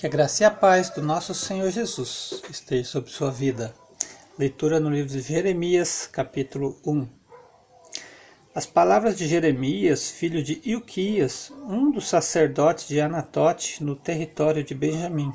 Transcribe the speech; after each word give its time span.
Que 0.00 0.06
a 0.06 0.08
graça 0.08 0.42
e 0.42 0.46
a 0.46 0.50
paz 0.50 0.88
do 0.88 1.02
nosso 1.02 1.34
Senhor 1.34 1.70
Jesus 1.70 2.42
esteja 2.48 2.84
sobre 2.84 3.10
sua 3.10 3.30
vida. 3.30 3.74
Leitura 4.38 4.80
no 4.80 4.88
livro 4.88 5.12
de 5.12 5.20
Jeremias, 5.20 6.08
capítulo 6.10 6.80
1. 6.86 7.06
As 8.54 8.64
palavras 8.64 9.18
de 9.18 9.28
Jeremias, 9.28 10.10
filho 10.10 10.42
de 10.42 10.58
Ilquias, 10.64 11.52
um 11.68 11.90
dos 11.90 12.08
sacerdotes 12.08 12.88
de 12.88 12.98
Anatote, 12.98 13.84
no 13.84 13.94
território 13.94 14.64
de 14.64 14.74
Benjamim. 14.74 15.30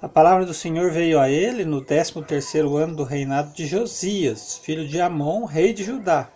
A 0.00 0.08
palavra 0.08 0.46
do 0.46 0.54
Senhor 0.54 0.90
veio 0.90 1.20
a 1.20 1.28
ele 1.28 1.66
no 1.66 1.84
décimo 1.84 2.24
terceiro 2.24 2.78
ano 2.78 2.96
do 2.96 3.04
reinado 3.04 3.52
de 3.52 3.66
Josias, 3.66 4.56
filho 4.56 4.88
de 4.88 4.98
Amon, 5.02 5.44
rei 5.44 5.74
de 5.74 5.84
Judá. 5.84 6.30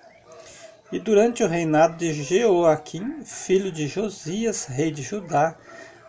E 0.93 0.99
durante 0.99 1.43
o 1.43 1.49
reinado 1.49 1.97
de 1.97 2.13
Jeoaquim, 2.13 3.25
filho 3.25 3.73
de 3.73 3.87
Josias, 3.89 4.67
rei 4.67 4.91
de 4.91 5.01
Judá, 5.01 5.57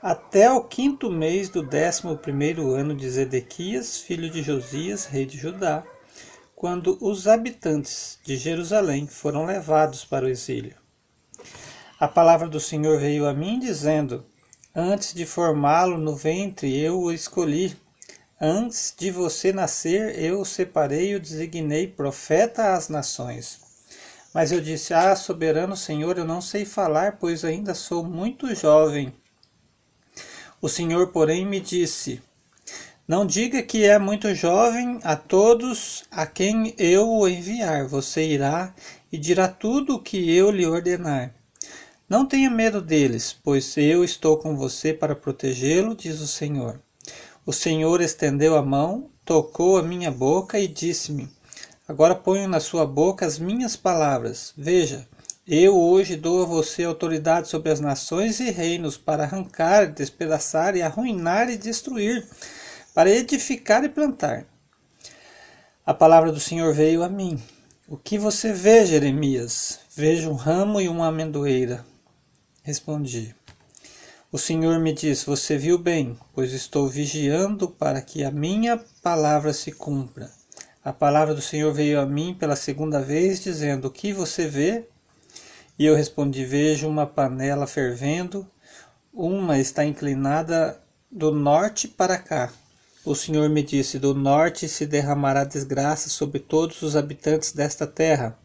até 0.05 0.51
o 0.51 0.61
quinto 0.61 1.09
mês 1.09 1.49
do 1.49 1.63
décimo 1.63 2.15
primeiro 2.15 2.75
ano 2.75 2.93
de 2.93 3.09
Zedequias, 3.09 3.97
filho 3.97 4.29
de 4.29 4.43
Josias, 4.43 5.07
rei 5.07 5.25
de 5.25 5.35
Judá, 5.35 5.83
quando 6.55 6.95
os 7.01 7.27
habitantes 7.27 8.19
de 8.23 8.37
Jerusalém 8.37 9.07
foram 9.07 9.47
levados 9.47 10.05
para 10.05 10.27
o 10.27 10.29
exílio. 10.29 10.75
A 11.99 12.07
palavra 12.07 12.47
do 12.47 12.59
Senhor 12.59 12.99
veio 12.99 13.27
a 13.27 13.33
mim 13.33 13.57
dizendo: 13.57 14.23
Antes 14.75 15.11
de 15.11 15.25
formá-lo 15.25 15.97
no 15.97 16.15
ventre, 16.15 16.79
eu 16.79 16.99
o 16.99 17.11
escolhi. 17.11 17.75
Antes 18.39 18.93
de 18.95 19.09
você 19.09 19.51
nascer, 19.51 20.19
eu 20.19 20.39
o 20.39 20.45
separei 20.45 21.13
e 21.13 21.15
o 21.15 21.19
designei 21.19 21.87
profeta 21.87 22.75
às 22.75 22.89
nações. 22.89 23.59
Mas 24.31 24.51
eu 24.51 24.61
disse: 24.61 24.93
Ah, 24.93 25.15
soberano 25.15 25.75
Senhor, 25.75 26.15
eu 26.15 26.25
não 26.25 26.41
sei 26.41 26.63
falar, 26.63 27.17
pois 27.19 27.43
ainda 27.43 27.73
sou 27.73 28.03
muito 28.03 28.53
jovem. 28.53 29.11
O 30.65 30.67
Senhor, 30.67 31.09
porém, 31.09 31.45
me 31.45 31.59
disse: 31.59 32.19
Não 33.07 33.23
diga 33.23 33.61
que 33.61 33.85
é 33.85 33.99
muito 33.99 34.33
jovem 34.33 34.99
a 35.03 35.15
todos 35.15 36.05
a 36.09 36.25
quem 36.25 36.73
eu 36.79 37.07
o 37.07 37.27
enviar. 37.27 37.87
Você 37.87 38.25
irá 38.25 38.73
e 39.11 39.17
dirá 39.19 39.47
tudo 39.47 39.93
o 39.93 40.01
que 40.01 40.35
eu 40.35 40.49
lhe 40.49 40.65
ordenar. 40.65 41.35
Não 42.09 42.25
tenha 42.25 42.49
medo 42.49 42.81
deles, 42.81 43.31
pois 43.43 43.77
eu 43.77 44.03
estou 44.03 44.37
com 44.37 44.57
você 44.57 44.91
para 44.91 45.15
protegê-lo, 45.15 45.93
diz 45.93 46.19
o 46.19 46.25
Senhor. 46.25 46.81
O 47.45 47.53
Senhor 47.53 48.01
estendeu 48.01 48.57
a 48.57 48.63
mão, 48.63 49.11
tocou 49.23 49.77
a 49.77 49.83
minha 49.83 50.09
boca 50.09 50.59
e 50.59 50.67
disse-me: 50.67 51.29
Agora 51.87 52.15
ponho 52.15 52.47
na 52.47 52.59
sua 52.59 52.87
boca 52.87 53.23
as 53.23 53.37
minhas 53.37 53.75
palavras. 53.75 54.51
Veja, 54.57 55.07
eu 55.47 55.79
hoje 55.79 56.15
dou 56.15 56.41
a 56.41 56.45
você 56.45 56.83
autoridade 56.83 57.47
sobre 57.47 57.71
as 57.71 57.79
nações 57.79 58.39
e 58.39 58.49
reinos 58.49 58.97
para 58.97 59.23
arrancar, 59.23 59.85
despedaçar 59.91 60.75
e 60.75 60.81
arruinar 60.81 61.49
e 61.49 61.57
destruir, 61.57 62.27
para 62.95 63.11
edificar 63.11 63.83
e 63.83 63.89
plantar. 63.89 64.47
A 65.85 65.93
palavra 65.93 66.31
do 66.31 66.39
Senhor 66.39 66.73
veio 66.73 67.03
a 67.03 67.09
mim. 67.09 67.39
O 67.87 67.95
que 67.95 68.17
você 68.17 68.51
vê, 68.51 68.87
Jeremias? 68.87 69.79
Vejo 69.95 70.31
um 70.31 70.35
ramo 70.35 70.81
e 70.81 70.89
uma 70.89 71.07
amendoeira. 71.07 71.85
Respondi. 72.63 73.35
O 74.31 74.39
Senhor 74.39 74.79
me 74.79 74.91
disse: 74.91 75.27
Você 75.27 75.59
viu 75.59 75.77
bem, 75.77 76.17
pois 76.33 76.53
estou 76.53 76.87
vigiando 76.87 77.69
para 77.69 78.01
que 78.01 78.23
a 78.23 78.31
minha 78.31 78.83
palavra 79.03 79.53
se 79.53 79.71
cumpra. 79.71 80.31
A 80.83 80.91
palavra 80.91 81.35
do 81.35 81.41
Senhor 81.41 81.71
veio 81.71 81.99
a 81.99 82.05
mim 82.05 82.33
pela 82.33 82.55
segunda 82.55 82.99
vez, 82.99 83.43
dizendo: 83.43 83.87
O 83.87 83.91
que 83.91 84.11
você 84.11 84.47
vê? 84.47 84.87
E 85.77 85.85
eu 85.85 85.93
respondi: 85.93 86.45
Vejo 86.45 86.87
uma 86.87 87.05
panela 87.05 87.67
fervendo, 87.67 88.49
uma 89.13 89.59
está 89.59 89.83
inclinada 89.83 90.81
do 91.11 91.31
norte 91.31 91.85
para 91.85 92.17
cá. 92.17 92.49
O 93.03 93.13
Senhor 93.13 93.49
me 93.49 93.61
disse: 93.61 93.99
Do 93.99 94.13
norte 94.13 94.69
se 94.69 94.85
derramará 94.85 95.43
desgraça 95.43 96.09
sobre 96.09 96.39
todos 96.39 96.81
os 96.81 96.95
habitantes 96.95 97.51
desta 97.51 97.85
terra. 97.85 98.39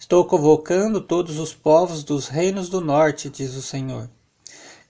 Estou 0.00 0.24
convocando 0.24 0.98
todos 0.98 1.38
os 1.38 1.52
povos 1.52 2.02
dos 2.02 2.26
reinos 2.26 2.70
do 2.70 2.80
norte, 2.80 3.28
diz 3.28 3.54
o 3.54 3.62
Senhor. 3.62 4.08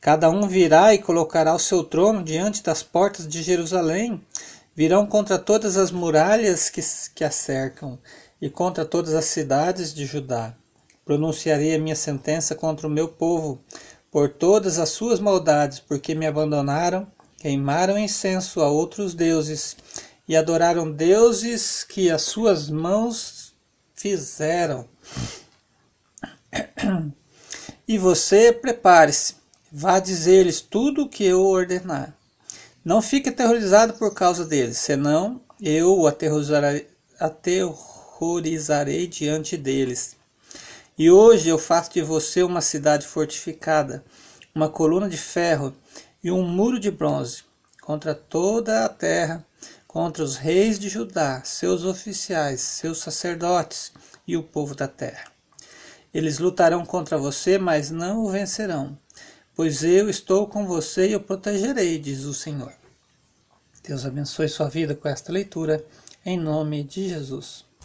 Cada 0.00 0.30
um 0.30 0.46
virá 0.46 0.94
e 0.94 0.98
colocará 0.98 1.52
o 1.52 1.58
seu 1.58 1.82
trono 1.82 2.22
diante 2.22 2.62
das 2.62 2.82
portas 2.84 3.26
de 3.26 3.42
Jerusalém. 3.42 4.24
Virão 4.74 5.04
contra 5.04 5.36
todas 5.36 5.76
as 5.76 5.90
muralhas 5.90 6.70
que, 6.70 6.80
que 7.12 7.24
a 7.24 7.30
cercam 7.30 7.98
e 8.40 8.48
contra 8.48 8.84
todas 8.84 9.14
as 9.14 9.24
cidades 9.24 9.92
de 9.92 10.06
Judá 10.06 10.56
pronunciarei 11.04 11.74
a 11.74 11.78
minha 11.78 11.96
sentença 11.96 12.54
contra 12.54 12.86
o 12.86 12.90
meu 12.90 13.08
povo 13.08 13.60
por 14.10 14.28
todas 14.28 14.78
as 14.78 14.90
suas 14.90 15.18
maldades, 15.20 15.80
porque 15.80 16.14
me 16.14 16.26
abandonaram, 16.26 17.06
queimaram 17.38 17.98
incenso 17.98 18.60
a 18.60 18.68
outros 18.68 19.14
deuses 19.14 19.76
e 20.28 20.36
adoraram 20.36 20.90
deuses 20.90 21.82
que 21.82 22.10
as 22.10 22.22
suas 22.22 22.68
mãos 22.68 23.54
fizeram. 23.94 24.88
E 27.86 27.98
você 27.98 28.52
prepare-se, 28.52 29.34
vá 29.70 29.98
dizer-lhes 29.98 30.60
tudo 30.60 31.02
o 31.02 31.08
que 31.08 31.24
eu 31.24 31.44
ordenar. 31.44 32.16
Não 32.84 33.00
fique 33.00 33.28
aterrorizado 33.28 33.94
por 33.94 34.14
causa 34.14 34.44
deles, 34.44 34.78
senão 34.78 35.40
eu 35.60 35.98
o 35.98 36.06
aterrorizarei, 36.06 36.88
aterrorizarei 37.18 39.06
diante 39.06 39.56
deles. 39.56 40.16
E 40.98 41.10
hoje 41.10 41.48
eu 41.48 41.58
faço 41.58 41.90
de 41.90 42.02
você 42.02 42.42
uma 42.42 42.60
cidade 42.60 43.06
fortificada, 43.06 44.04
uma 44.54 44.68
coluna 44.68 45.08
de 45.08 45.16
ferro 45.16 45.74
e 46.22 46.30
um 46.30 46.42
muro 46.46 46.78
de 46.78 46.90
bronze 46.90 47.44
contra 47.80 48.14
toda 48.14 48.84
a 48.84 48.88
terra, 48.90 49.44
contra 49.86 50.22
os 50.22 50.36
reis 50.36 50.78
de 50.78 50.90
Judá, 50.90 51.42
seus 51.44 51.82
oficiais, 51.84 52.60
seus 52.60 52.98
sacerdotes 52.98 53.90
e 54.28 54.36
o 54.36 54.42
povo 54.42 54.74
da 54.74 54.86
terra. 54.86 55.32
Eles 56.12 56.38
lutarão 56.38 56.84
contra 56.84 57.16
você, 57.16 57.56
mas 57.56 57.90
não 57.90 58.24
o 58.24 58.30
vencerão, 58.30 58.96
pois 59.54 59.82
eu 59.82 60.10
estou 60.10 60.46
com 60.46 60.66
você 60.66 61.08
e 61.08 61.16
o 61.16 61.20
protegerei, 61.20 61.98
diz 61.98 62.24
o 62.24 62.34
Senhor. 62.34 62.72
Deus 63.82 64.04
abençoe 64.04 64.46
sua 64.46 64.68
vida 64.68 64.94
com 64.94 65.08
esta 65.08 65.32
leitura, 65.32 65.84
em 66.24 66.38
nome 66.38 66.84
de 66.84 67.08
Jesus. 67.08 67.64